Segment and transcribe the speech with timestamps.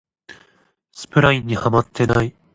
[0.93, 2.33] スプラインにハマってない